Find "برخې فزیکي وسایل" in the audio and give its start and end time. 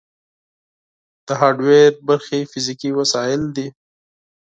2.07-3.41